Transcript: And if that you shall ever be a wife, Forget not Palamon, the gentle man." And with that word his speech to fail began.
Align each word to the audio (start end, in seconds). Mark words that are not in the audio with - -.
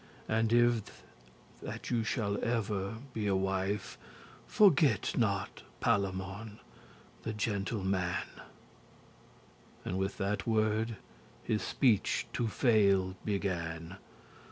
And 0.27 0.51
if 0.51 1.03
that 1.61 1.91
you 1.91 2.03
shall 2.03 2.43
ever 2.43 2.95
be 3.13 3.27
a 3.27 3.35
wife, 3.35 3.99
Forget 4.47 5.15
not 5.15 5.61
Palamon, 5.79 6.57
the 7.21 7.33
gentle 7.33 7.83
man." 7.83 8.25
And 9.85 9.99
with 9.99 10.17
that 10.17 10.47
word 10.47 10.97
his 11.43 11.61
speech 11.61 12.25
to 12.33 12.47
fail 12.47 13.15
began. 13.23 13.97